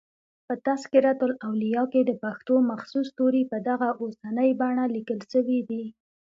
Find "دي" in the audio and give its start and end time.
5.69-5.83